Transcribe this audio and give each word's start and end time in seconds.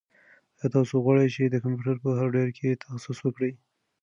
ایا 0.59 0.67
تاسو 0.75 0.95
غواړئ 1.03 1.27
چې 1.35 1.43
د 1.45 1.55
کمپیوټر 1.63 1.97
په 2.03 2.09
هارډویر 2.17 2.49
کې 2.57 2.79
تخصص 2.83 3.17
وکړئ؟ 3.23 3.51